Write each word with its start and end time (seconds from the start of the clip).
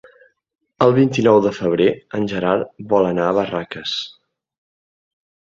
El 0.85 0.93
vint-i-nou 0.95 1.41
de 1.47 1.51
febrer 1.57 1.87
en 2.19 2.25
Gerard 2.33 2.71
vol 2.95 3.11
anar 3.11 3.29
a 3.29 3.37
Barraques. 3.41 3.95